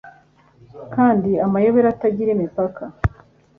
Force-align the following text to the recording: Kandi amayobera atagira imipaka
Kandi 0.95 1.31
amayobera 1.45 1.87
atagira 1.91 2.29
imipaka 2.33 2.83